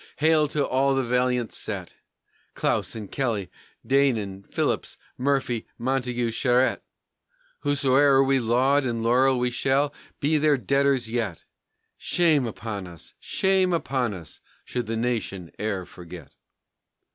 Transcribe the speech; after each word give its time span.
hail 0.15 0.47
to 0.47 0.65
all 0.65 0.95
the 0.95 1.03
valiant 1.03 1.53
set! 1.53 1.93
Clausen, 2.55 3.07
Kelly, 3.07 3.51
Deignan, 3.85 4.43
Phillips, 4.51 4.97
Murphy, 5.15 5.67
Montagu, 5.77 6.31
Charette! 6.31 6.81
Howsoe'er 7.63 8.23
we 8.23 8.39
laud 8.39 8.83
and 8.83 9.03
laurel 9.03 9.37
we 9.37 9.51
shall 9.51 9.93
be 10.19 10.39
their 10.39 10.57
debtors 10.57 11.07
yet! 11.07 11.43
Shame 11.99 12.47
upon 12.47 12.87
us, 12.87 13.13
shame 13.19 13.71
upon 13.73 14.15
us, 14.15 14.41
should 14.65 14.87
the 14.87 14.97
nation 14.97 15.51
e'er 15.59 15.85
forget! 15.85 16.31